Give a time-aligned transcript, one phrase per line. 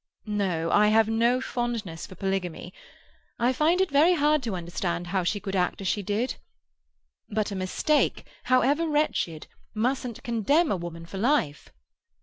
[0.25, 2.73] No, I have no fondness for polygamy.
[3.37, 6.37] I find it very hard to understand how she could act as she did.
[7.29, 9.45] But a mistake, however wretched,
[9.75, 11.69] mustn't condemn a woman for life.